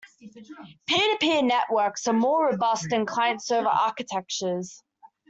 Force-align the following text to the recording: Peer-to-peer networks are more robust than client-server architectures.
Peer-to-peer 0.87 1.43
networks 1.43 2.07
are 2.07 2.13
more 2.13 2.49
robust 2.49 2.87
than 2.89 3.05
client-server 3.05 3.69
architectures. 3.69 4.81